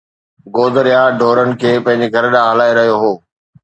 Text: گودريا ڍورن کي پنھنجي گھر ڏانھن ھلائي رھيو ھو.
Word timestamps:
گودريا 0.55 1.01
ڍورن 1.19 1.49
کي 1.61 1.71
پنھنجي 1.85 2.07
گھر 2.15 2.23
ڏانھن 2.33 2.49
ھلائي 2.51 2.71
رھيو 2.77 2.95
ھو. 3.01 3.11